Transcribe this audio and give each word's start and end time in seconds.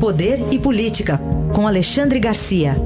Poder 0.00 0.38
e 0.52 0.60
Política, 0.60 1.18
com 1.52 1.66
Alexandre 1.66 2.20
Garcia. 2.20 2.76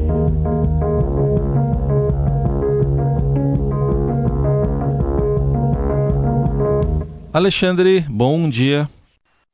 Alexandre, 7.30 8.00
bom 8.08 8.48
dia. 8.48 8.88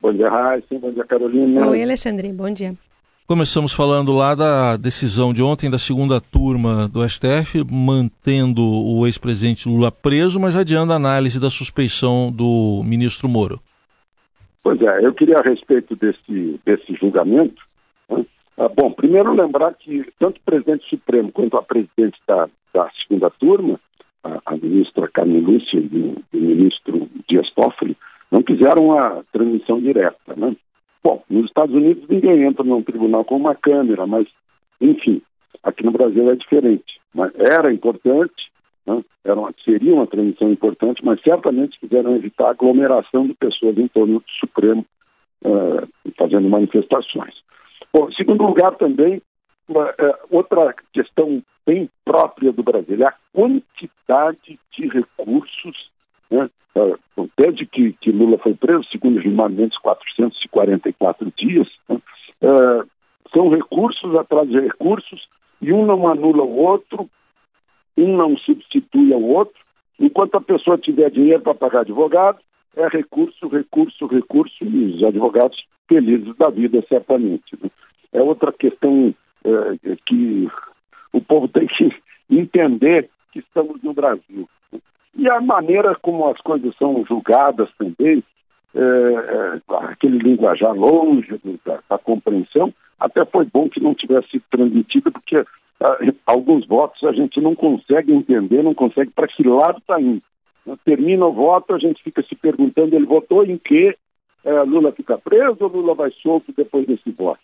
Bom 0.01 0.13
dia, 0.13 0.29
Raíssa. 0.29 0.67
Bom 0.79 0.89
dia, 0.93 1.03
Carolina. 1.03 1.67
Oi, 1.67 1.83
Alexandre. 1.83 2.31
Bom 2.31 2.49
dia. 2.49 2.73
Começamos 3.27 3.73
falando 3.73 4.13
lá 4.13 4.33
da 4.33 4.77
decisão 4.77 5.33
de 5.33 5.43
ontem 5.43 5.69
da 5.69 5.77
segunda 5.77 6.21
turma 6.21 6.87
do 6.87 7.07
STF, 7.07 7.65
mantendo 7.69 8.63
o 8.63 9.05
ex-presidente 9.05 9.67
Lula 9.67 9.91
preso, 9.91 10.39
mas 10.39 10.55
adiando 10.55 10.93
a 10.93 10.95
análise 10.95 11.41
da 11.41 11.49
suspeição 11.49 12.31
do 12.31 12.81
ministro 12.85 13.27
Moro. 13.27 13.59
Pois 14.69 14.83
é, 14.83 15.03
eu 15.03 15.11
queria 15.15 15.37
a 15.37 15.41
respeito 15.41 15.95
desse, 15.95 16.59
desse 16.63 16.93
julgamento. 16.93 17.59
Né? 18.07 18.23
Ah, 18.55 18.67
bom, 18.67 18.91
primeiro 18.91 19.33
lembrar 19.33 19.73
que 19.73 20.05
tanto 20.19 20.37
o 20.37 20.43
presidente 20.43 20.87
Supremo 20.87 21.31
quanto 21.31 21.57
a 21.57 21.63
presidente 21.63 22.19
da, 22.27 22.47
da 22.71 22.87
segunda 22.91 23.31
turma, 23.31 23.79
a, 24.23 24.39
a 24.45 24.55
ministra 24.55 25.07
Carmen 25.07 25.41
Lúcia 25.41 25.79
e 25.79 25.87
o, 25.87 26.37
ministro 26.37 27.09
Dias 27.27 27.49
Toffoli, 27.49 27.97
não 28.29 28.43
quiseram 28.43 28.95
a 28.95 29.23
transmissão 29.31 29.81
direta, 29.81 30.35
né? 30.37 30.55
Bom, 31.03 31.23
nos 31.27 31.45
Estados 31.45 31.73
Unidos 31.73 32.07
ninguém 32.07 32.43
entra 32.43 32.63
num 32.63 32.83
tribunal 32.83 33.25
com 33.25 33.37
uma 33.37 33.55
câmera, 33.55 34.05
mas, 34.05 34.27
enfim, 34.79 35.19
aqui 35.63 35.83
no 35.83 35.91
Brasil 35.91 36.29
é 36.29 36.35
diferente. 36.35 37.01
Mas 37.11 37.33
era 37.39 37.73
importante, 37.73 38.48
né? 38.95 39.03
era 39.23 39.39
uma, 39.39 39.53
seria 39.63 39.93
uma 39.93 40.07
transmissão 40.07 40.51
importante, 40.51 41.03
mas 41.03 41.21
certamente 41.21 41.79
quiseram 41.79 42.15
evitar 42.15 42.47
a 42.47 42.51
aglomeração 42.51 43.27
de 43.27 43.33
pessoas 43.33 43.77
em 43.77 43.87
torno 43.87 44.19
do 44.19 44.25
Supremo 44.39 44.85
uh, 45.43 45.87
fazendo 46.17 46.49
manifestações. 46.49 47.35
Bom, 47.93 48.09
em 48.09 48.13
segundo 48.13 48.43
lugar 48.43 48.75
também, 48.75 49.21
uh, 49.69 49.83
outra 50.29 50.73
questão 50.93 51.41
bem 51.65 51.89
própria 52.03 52.51
do 52.51 52.63
Brasil 52.63 53.01
é 53.03 53.07
a 53.07 53.15
quantidade 53.31 54.59
de 54.71 54.87
recursos 54.87 55.89
né? 56.29 56.47
Desde 57.37 57.65
que, 57.65 57.93
que, 57.93 58.11
Lula 58.11 58.37
foi 58.37 58.53
preso, 58.53 58.83
segundo 58.91 59.17
os 59.17 59.23
julgamentos, 59.23 59.77
444 59.79 61.31
dias, 61.35 61.67
né? 61.89 61.97
uh, 62.43 62.87
são 63.33 63.49
recursos 63.49 64.15
atrás 64.15 64.47
de 64.47 64.59
recursos 64.59 65.27
e 65.61 65.73
um 65.73 65.85
não 65.85 66.07
anula 66.07 66.43
o 66.43 66.55
outro, 66.57 67.09
um 67.99 68.17
não 68.17 68.37
substitui 68.37 69.13
ao 69.13 69.21
outro. 69.21 69.55
Enquanto 69.99 70.35
a 70.35 70.41
pessoa 70.41 70.77
tiver 70.77 71.09
dinheiro 71.11 71.41
para 71.41 71.53
pagar 71.53 71.81
advogado, 71.81 72.39
é 72.75 72.87
recurso, 72.87 73.47
recurso, 73.47 74.05
recurso, 74.07 74.63
e 74.63 74.95
os 74.95 75.03
advogados 75.03 75.63
felizes 75.87 76.35
da 76.37 76.49
vida, 76.49 76.83
certamente. 76.87 77.57
Né? 77.61 77.69
É 78.13 78.21
outra 78.21 78.51
questão 78.51 79.13
é, 79.43 79.95
que 80.05 80.47
o 81.11 81.21
povo 81.21 81.47
tem 81.47 81.67
que 81.67 81.93
entender 82.29 83.09
que 83.31 83.39
estamos 83.39 83.81
no 83.81 83.93
Brasil. 83.93 84.47
E 85.15 85.29
a 85.29 85.41
maneira 85.41 85.95
como 85.95 86.29
as 86.29 86.39
coisas 86.39 86.75
são 86.77 87.03
julgadas 87.05 87.69
também, 87.77 88.23
é, 88.75 88.79
é, 88.79 89.61
aquele 89.85 90.19
linguajar 90.19 90.73
longe 90.73 91.39
da, 91.65 91.79
da, 91.89 91.97
compreensão, 91.97 92.73
até 92.99 93.25
foi 93.25 93.45
bom 93.45 93.67
que 93.67 93.81
não 93.81 93.95
tivesse 93.95 94.29
sido 94.29 94.43
transmitido, 94.49 95.11
porque 95.11 95.37
é, 95.37 95.45
alguns 96.25 96.65
votos 96.67 97.03
a 97.03 97.11
gente 97.11 97.39
não 97.39 97.55
consegue 97.55 98.11
entender, 98.11 98.63
não 98.63 98.73
consegue 98.73 99.11
para 99.11 99.27
que 99.27 99.47
lado 99.47 99.79
está 99.79 99.99
indo. 99.99 100.21
Termina 100.83 101.25
o 101.25 101.33
voto, 101.33 101.73
a 101.73 101.79
gente 101.79 102.03
fica 102.03 102.21
se 102.21 102.35
perguntando, 102.35 102.95
ele 102.95 103.05
votou 103.05 103.45
em 103.45 103.57
quê? 103.57 103.95
É, 104.43 104.61
Lula 104.63 104.91
fica 104.91 105.17
preso 105.17 105.57
ou 105.61 105.69
Lula 105.69 105.95
vai 105.95 106.11
solto 106.11 106.53
depois 106.55 106.85
desse 106.85 107.09
voto? 107.11 107.39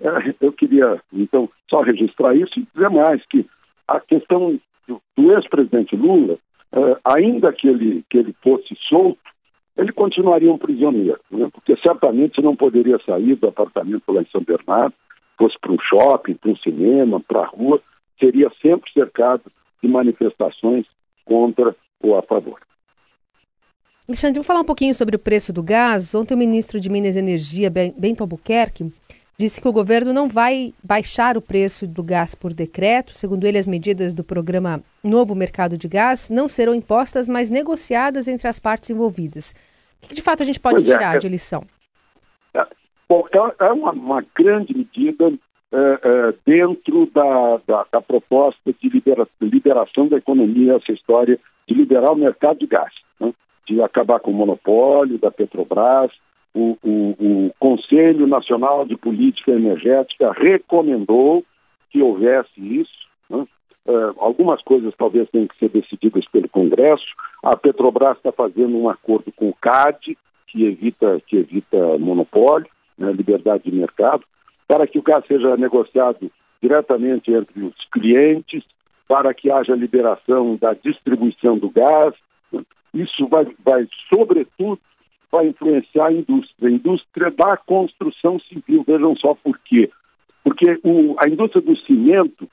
É, 0.00 0.34
eu 0.40 0.52
queria, 0.52 1.00
então, 1.12 1.48
só 1.68 1.80
registrar 1.80 2.34
isso 2.34 2.58
e 2.58 2.66
dizer 2.74 2.90
mais, 2.90 3.24
que 3.26 3.46
a 3.86 4.00
questão 4.00 4.58
do, 4.88 5.00
do 5.16 5.32
ex-presidente 5.32 5.96
Lula, 5.96 6.34
uh, 6.72 6.96
ainda 7.04 7.52
que 7.52 7.68
ele, 7.68 8.04
que 8.08 8.18
ele 8.18 8.34
fosse 8.42 8.74
solto, 8.88 9.18
ele 9.76 9.92
continuaria 9.92 10.52
um 10.52 10.58
prisioneiro, 10.58 11.18
né? 11.30 11.48
porque 11.52 11.76
certamente 11.76 12.40
não 12.40 12.54
poderia 12.54 12.98
sair 13.04 13.34
do 13.34 13.48
apartamento 13.48 14.12
lá 14.12 14.22
em 14.22 14.26
São 14.26 14.40
Bernardo, 14.42 14.94
fosse 15.36 15.58
para 15.60 15.72
um 15.72 15.78
shopping, 15.78 16.34
para 16.34 16.50
um 16.50 16.56
cinema, 16.56 17.20
para 17.20 17.40
a 17.40 17.46
rua, 17.46 17.80
seria 18.18 18.50
sempre 18.62 18.90
cercado 18.92 19.42
de 19.82 19.88
manifestações 19.88 20.86
contra 21.24 21.74
ou 22.00 22.16
a 22.16 22.22
favor. 22.22 22.60
Alexandre, 24.06 24.34
vamos 24.34 24.46
falar 24.46 24.60
um 24.60 24.64
pouquinho 24.64 24.94
sobre 24.94 25.16
o 25.16 25.18
preço 25.18 25.52
do 25.52 25.62
gás. 25.62 26.14
Ontem 26.14 26.34
o 26.34 26.38
ministro 26.38 26.78
de 26.78 26.90
Minas 26.90 27.16
e 27.16 27.18
Energia, 27.18 27.70
Bento 27.70 28.22
Albuquerque, 28.22 28.92
disse 29.38 29.60
que 29.60 29.68
o 29.68 29.72
governo 29.72 30.12
não 30.12 30.28
vai 30.28 30.74
baixar 30.82 31.36
o 31.38 31.40
preço 31.40 31.86
do 31.86 32.02
gás 32.02 32.34
por 32.34 32.52
decreto. 32.52 33.14
Segundo 33.14 33.46
ele, 33.46 33.58
as 33.58 33.66
medidas 33.66 34.12
do 34.12 34.22
programa 34.22 34.82
Novo 35.02 35.34
Mercado 35.34 35.78
de 35.78 35.88
Gás 35.88 36.28
não 36.28 36.48
serão 36.48 36.74
impostas, 36.74 37.26
mas 37.26 37.48
negociadas 37.48 38.28
entre 38.28 38.46
as 38.46 38.58
partes 38.58 38.90
envolvidas. 38.90 39.54
O 40.02 40.08
que 40.08 40.14
de 40.14 40.22
fato 40.22 40.42
a 40.42 40.46
gente 40.46 40.60
pode 40.60 40.76
pois 40.76 40.90
é, 40.90 40.92
tirar 40.92 41.16
é, 41.16 41.18
de 41.18 41.28
lição? 41.28 41.64
É, 43.08 43.14
é, 43.14 43.66
é 43.68 43.72
uma, 43.72 43.92
uma, 43.92 44.24
grande 44.34 44.76
medida 44.76 45.32
é, 45.72 45.76
é, 45.76 46.34
dentro 46.44 47.08
da, 47.12 47.60
da, 47.66 47.86
da, 47.92 48.00
proposta 48.00 48.72
de 48.80 48.88
libera, 48.88 49.26
liberação 49.40 50.08
da 50.08 50.16
economia, 50.16 50.74
essa 50.74 50.92
história 50.92 51.38
de 51.66 51.74
liberar 51.74 52.12
o 52.12 52.16
mercado 52.16 52.58
de 52.58 52.66
gás, 52.66 52.92
né? 53.20 53.32
de 53.66 53.80
acabar 53.82 54.20
com 54.20 54.30
o 54.30 54.34
monopólio 54.34 55.18
da 55.18 55.30
Petrobras, 55.30 56.12
o, 56.54 56.78
o, 56.84 57.14
o 57.18 57.54
Conselho 57.58 58.26
Nacional 58.26 58.86
de 58.86 58.96
Política 58.96 59.50
Energética 59.50 60.32
recomendou 60.32 61.44
que 61.90 62.00
houvesse 62.00 62.60
isso. 62.60 63.08
Né? 63.28 63.44
Uh, 63.86 64.14
algumas 64.18 64.62
coisas 64.62 64.94
talvez 64.96 65.28
tenham 65.30 65.48
que 65.48 65.58
ser 65.58 65.68
decididas 65.68 66.24
pelo 66.28 66.48
Congresso. 66.48 67.04
A 67.42 67.56
Petrobras 67.56 68.16
está 68.16 68.30
fazendo 68.30 68.76
um 68.76 68.88
acordo 68.88 69.32
com 69.32 69.48
o 69.48 69.54
CAD, 69.54 70.16
que 70.46 70.64
evita, 70.64 71.20
que 71.26 71.36
evita 71.36 71.98
monopólio, 71.98 72.68
né, 72.98 73.12
liberdade 73.12 73.64
de 73.64 73.72
mercado, 73.72 74.24
para 74.66 74.86
que 74.86 74.98
o 74.98 75.02
gás 75.02 75.24
seja 75.26 75.56
negociado 75.56 76.30
diretamente 76.60 77.32
entre 77.32 77.62
os 77.62 77.74
clientes, 77.92 78.64
para 79.06 79.34
que 79.34 79.50
haja 79.50 79.74
liberação 79.74 80.56
da 80.56 80.72
distribuição 80.72 81.58
do 81.58 81.68
gás. 81.68 82.14
Isso 82.94 83.26
vai, 83.26 83.46
vai 83.64 83.86
sobretudo, 84.08 84.80
vai 85.30 85.48
influenciar 85.48 86.06
a 86.06 86.12
indústria, 86.12 86.68
a 86.68 86.72
indústria 86.72 87.30
da 87.30 87.56
construção 87.56 88.38
civil. 88.40 88.84
Vejam 88.86 89.14
só 89.16 89.34
por 89.34 89.58
quê. 89.58 89.90
Porque 90.42 90.78
o, 90.82 91.16
a 91.18 91.28
indústria 91.28 91.60
do 91.60 91.76
cimento, 91.76 92.48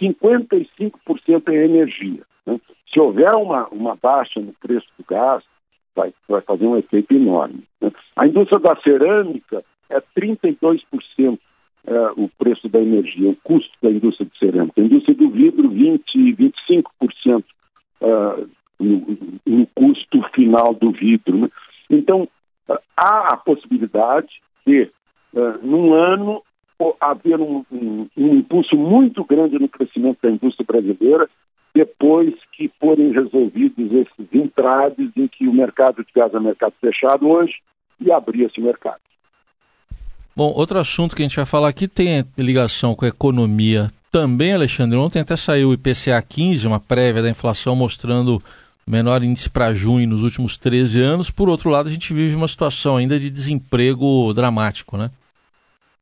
55% 0.00 1.48
é 1.48 1.64
energia. 1.64 2.22
Né? 2.46 2.60
Se 2.92 3.00
houver 3.00 3.34
uma, 3.34 3.66
uma 3.68 3.96
baixa 3.96 4.40
no 4.40 4.52
preço 4.54 4.86
do 4.98 5.04
gás, 5.04 5.42
vai, 5.96 6.12
vai 6.28 6.40
fazer 6.42 6.66
um 6.66 6.76
efeito 6.76 7.14
enorme. 7.14 7.64
Né? 7.80 7.90
A 8.16 8.26
indústria 8.26 8.60
da 8.60 8.76
cerâmica 8.82 9.64
é 9.90 10.00
32% 10.16 11.38
é, 11.86 12.10
o 12.16 12.28
preço 12.38 12.68
da 12.68 12.80
energia, 12.80 13.30
o 13.30 13.36
custo 13.36 13.72
da 13.82 13.90
indústria 13.90 14.28
de 14.28 14.38
cerâmica. 14.38 14.80
A 14.80 14.84
indústria 14.84 15.14
do 15.14 15.30
vidro, 15.30 15.70
20%, 15.70 16.02
25% 16.36 17.44
é, 18.00 18.44
no, 18.78 19.18
no 19.46 19.66
custo 19.74 20.22
final 20.34 20.74
do 20.74 20.90
vidro. 20.90 21.38
Né? 21.38 21.48
Então, 21.90 22.28
há 22.96 23.34
a 23.34 23.36
possibilidade 23.36 24.28
de, 24.66 24.90
uh, 25.32 25.66
num 25.66 25.94
ano, 25.94 26.42
haver 27.00 27.40
um, 27.40 27.64
um, 27.72 28.06
um, 28.16 28.34
impulso 28.36 28.76
muito 28.76 29.24
grande 29.24 29.58
no 29.58 29.68
crescimento 29.68 30.18
da 30.22 30.30
indústria 30.30 30.66
brasileira, 30.66 31.28
depois 31.74 32.34
que 32.52 32.68
forem 32.80 33.12
resolvidos 33.12 33.92
esses 33.92 34.32
entraves 34.32 35.10
em 35.16 35.26
que 35.26 35.48
o 35.48 35.52
mercado 35.52 36.04
de 36.04 36.12
gás 36.14 36.32
é 36.34 36.40
mercado 36.40 36.74
fechado 36.80 37.28
hoje 37.28 37.54
e 38.00 38.12
abrir 38.12 38.44
esse 38.44 38.60
mercado. 38.60 39.00
Bom, 40.38 40.52
outro 40.54 40.78
assunto 40.78 41.16
que 41.16 41.22
a 41.22 41.24
gente 41.24 41.34
vai 41.34 41.44
falar 41.44 41.66
aqui 41.66 41.88
tem 41.88 42.24
ligação 42.38 42.94
com 42.94 43.04
a 43.04 43.08
economia 43.08 43.88
também, 44.12 44.54
Alexandre. 44.54 44.96
Ontem 44.96 45.20
até 45.20 45.36
saiu 45.36 45.70
o 45.70 45.72
IPCA 45.72 46.22
15, 46.22 46.64
uma 46.64 46.78
prévia 46.78 47.20
da 47.20 47.28
inflação 47.28 47.74
mostrando 47.74 48.40
menor 48.86 49.24
índice 49.24 49.50
para 49.50 49.74
junho 49.74 50.08
nos 50.08 50.22
últimos 50.22 50.56
13 50.56 51.02
anos. 51.02 51.28
Por 51.28 51.48
outro 51.48 51.68
lado, 51.68 51.88
a 51.88 51.90
gente 51.90 52.14
vive 52.14 52.36
uma 52.36 52.46
situação 52.46 52.98
ainda 52.98 53.18
de 53.18 53.30
desemprego 53.30 54.32
dramático, 54.32 54.96
né? 54.96 55.10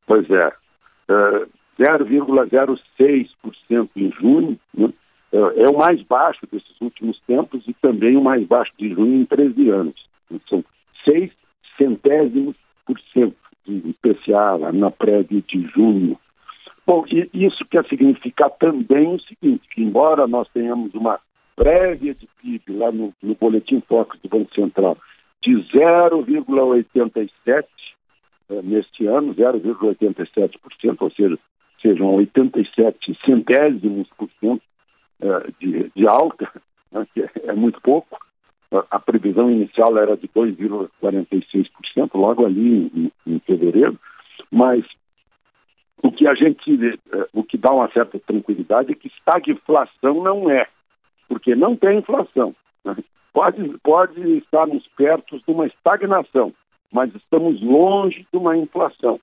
Pois 0.07 0.31
é. 0.31 0.49
Uh, 1.09 1.49
é 1.79 1.87
0,06% 1.87 3.89
em 3.97 4.13
junho, 4.21 4.55
né? 4.75 4.93
é, 5.33 5.63
é 5.63 5.69
o 5.71 5.79
mais 5.79 6.03
baixo 6.03 6.47
desses 6.53 6.79
últimos 6.79 7.19
tempos 7.21 7.63
e 7.67 7.73
também 7.73 8.19
o 8.19 8.23
mais 8.23 8.47
baixo 8.47 8.73
de 8.79 8.91
junho 8.91 9.15
em 9.15 9.25
13 9.25 9.71
anos. 9.71 10.07
São 10.47 10.63
6 11.09 11.33
centésimos 11.79 12.55
por 12.85 13.01
cento 13.15 13.46
lá 14.59 14.73
na 14.73 14.91
prévia 14.91 15.43
de 15.43 15.63
junho. 15.69 16.19
Bom, 16.87 17.05
isso 17.35 17.65
quer 17.65 17.85
significar 17.87 18.51
também 18.51 19.15
o 19.15 19.21
seguinte, 19.21 19.69
que 19.69 19.83
embora 19.83 20.27
nós 20.27 20.49
tenhamos 20.49 20.95
uma 20.95 21.19
prévia 21.57 22.15
de 22.15 22.29
PIB 22.41 22.79
lá 22.79 22.93
no, 22.93 23.13
no 23.23 23.35
Boletim 23.35 23.81
Focus 23.81 24.21
do 24.21 24.29
Banco 24.29 24.55
Central 24.55 24.97
de 25.43 25.53
0,87, 25.53 27.65
uh, 28.49 28.63
neste 28.63 29.07
ano, 29.07 29.35
0,87%, 29.35 30.97
ou 31.01 31.11
seja, 31.11 31.39
sejam 31.81 32.15
87 32.15 33.19
centésimos 33.25 34.09
por 34.17 34.29
cento 34.41 34.63
uh, 35.21 35.53
de, 35.59 35.91
de 35.95 36.09
alta, 36.09 36.51
né, 36.93 37.07
que 37.15 37.23
é, 37.23 37.31
é 37.45 37.53
muito 37.53 37.81
pouco. 37.81 38.19
A 38.91 38.99
previsão 38.99 39.51
inicial 39.51 39.97
era 39.97 40.17
de 40.17 40.29
2,46%, 40.29 42.11
logo 42.15 42.45
ali 42.45 42.91
em, 42.95 43.13
em 43.27 43.39
fevereiro, 43.39 43.99
mas 44.51 44.85
o 46.03 46.11
que 46.11 46.27
a 46.27 46.35
gente, 46.35 46.99
o 47.33 47.43
que 47.43 47.57
dá 47.57 47.73
uma 47.73 47.91
certa 47.91 48.19
tranquilidade 48.19 48.93
é 48.93 48.95
que 48.95 49.09
estagflação 49.09 50.23
não 50.23 50.51
é, 50.51 50.67
porque 51.29 51.55
não 51.55 51.77
tem 51.77 51.99
inflação. 51.99 52.55
Né? 52.85 52.97
Pode, 53.33 53.79
pode 53.83 54.39
estarmos 54.39 54.87
perto 54.97 55.39
de 55.39 55.45
uma 55.51 55.67
estagnação, 55.67 56.53
mas 56.93 57.15
estamos 57.15 57.61
longe 57.63 58.27
de 58.33 58.39
uma 58.39 58.57
inflação. 58.57 59.21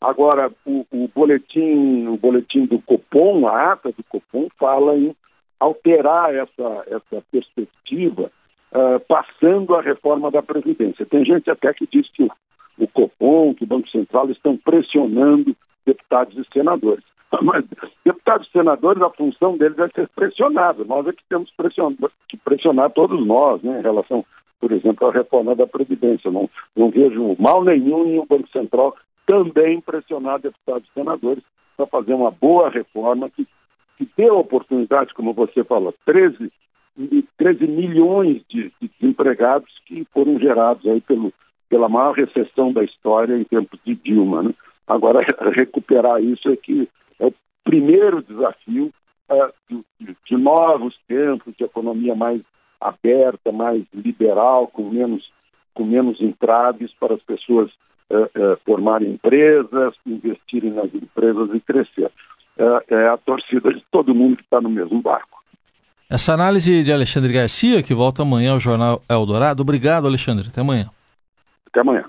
Agora, 0.00 0.50
o, 0.64 0.86
o, 0.90 1.08
boletim, 1.14 2.06
o 2.06 2.16
boletim 2.16 2.64
do 2.64 2.80
Copom, 2.80 3.46
a 3.46 3.72
ata 3.72 3.92
do 3.92 4.02
Copom, 4.04 4.48
fala 4.58 4.96
em 4.96 5.14
alterar 5.58 6.34
essa, 6.34 6.84
essa 6.86 7.22
perspectiva, 7.30 8.30
uh, 8.72 9.00
passando 9.06 9.74
a 9.74 9.82
reforma 9.82 10.30
da 10.30 10.42
Previdência. 10.42 11.06
Tem 11.06 11.24
gente 11.24 11.50
até 11.50 11.72
que 11.72 11.86
diz 11.86 12.08
que 12.10 12.24
o, 12.24 12.30
o 12.78 12.88
Copom, 12.88 13.54
que 13.54 13.64
o 13.64 13.66
Banco 13.66 13.88
Central 13.88 14.30
estão 14.30 14.56
pressionando 14.56 15.54
deputados 15.84 16.36
e 16.36 16.44
senadores. 16.52 17.04
Mas 17.42 17.64
deputados 18.04 18.48
e 18.48 18.52
senadores, 18.52 19.02
a 19.02 19.10
função 19.10 19.56
deles 19.56 19.78
é 19.78 19.88
ser 19.88 20.08
pressionados. 20.08 20.86
Nós 20.86 21.06
é 21.06 21.12
que 21.12 21.24
temos 21.28 21.52
que 22.28 22.36
pressionar 22.36 22.90
todos 22.90 23.24
nós, 23.26 23.62
né, 23.62 23.78
em 23.78 23.82
relação, 23.82 24.24
por 24.60 24.72
exemplo, 24.72 25.08
à 25.08 25.12
reforma 25.12 25.54
da 25.54 25.66
Previdência. 25.66 26.30
Não, 26.30 26.48
não 26.76 26.90
vejo 26.90 27.36
mal 27.38 27.64
nenhum 27.64 28.06
em 28.06 28.18
o 28.18 28.26
Banco 28.26 28.48
Central 28.50 28.96
também 29.26 29.80
pressionar 29.80 30.40
deputados 30.40 30.88
e 30.88 30.92
senadores 30.92 31.44
para 31.76 31.86
fazer 31.86 32.14
uma 32.14 32.30
boa 32.30 32.68
reforma 32.68 33.30
que, 33.30 33.46
que 33.96 34.08
dê 34.16 34.28
oportunidade, 34.28 35.14
como 35.14 35.32
você 35.32 35.62
falou, 35.62 35.94
13, 36.04 36.50
13 37.36 37.66
milhões 37.66 38.42
de, 38.48 38.72
de 38.80 38.88
desempregados 38.88 39.70
que 39.86 40.04
foram 40.12 40.38
gerados 40.38 40.86
aí 40.86 41.00
pelo, 41.00 41.32
pela 41.68 41.88
maior 41.88 42.12
recessão 42.12 42.72
da 42.72 42.82
história 42.84 43.36
em 43.36 43.44
tempos 43.44 43.78
de 43.84 43.94
Dilma. 43.94 44.42
Né? 44.42 44.54
Agora, 44.86 45.20
recuperar 45.52 46.22
isso 46.22 46.48
é 46.50 46.56
que 46.56 46.88
é 47.18 47.26
o 47.26 47.34
primeiro 47.64 48.22
desafio 48.22 48.92
é, 49.28 49.50
de, 49.68 50.16
de, 50.26 50.36
novos 50.36 50.98
tempos, 51.06 51.54
de 51.56 51.64
economia 51.64 52.14
mais 52.14 52.42
aberta, 52.80 53.52
mais 53.52 53.84
liberal, 53.94 54.66
com 54.66 54.90
menos, 54.90 55.30
com 55.74 55.84
menos 55.84 56.20
entraves 56.20 56.92
para 56.98 57.14
as 57.14 57.22
pessoas 57.22 57.70
é, 58.10 58.16
é, 58.16 58.56
formarem 58.64 59.12
empresas, 59.12 59.94
investirem 60.04 60.72
nas 60.72 60.92
empresas 60.92 61.50
e 61.54 61.60
crescer. 61.60 62.10
É, 62.58 62.94
é 62.94 63.08
a 63.08 63.16
torcida 63.16 63.72
de 63.72 63.84
todo 63.90 64.14
mundo 64.14 64.36
que 64.36 64.42
está 64.42 64.60
no 64.60 64.68
mesmo 64.68 65.00
barco. 65.00 65.39
Essa 66.10 66.34
análise 66.34 66.82
de 66.82 66.92
Alexandre 66.92 67.32
Garcia, 67.32 67.84
que 67.84 67.94
volta 67.94 68.22
amanhã 68.22 68.50
ao 68.50 68.58
Jornal 68.58 69.00
Eldorado. 69.08 69.62
Obrigado, 69.62 70.08
Alexandre. 70.08 70.48
Até 70.48 70.60
amanhã. 70.60 70.90
Até 71.68 71.80
amanhã. 71.80 72.04